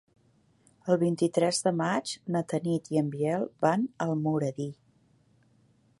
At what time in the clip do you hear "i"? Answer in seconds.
2.95-3.01